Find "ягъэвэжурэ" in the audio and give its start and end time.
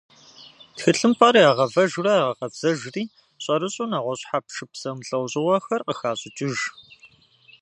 1.49-2.11